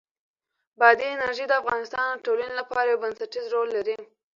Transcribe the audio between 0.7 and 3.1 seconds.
بادي انرژي د افغانستان د ټولنې لپاره یو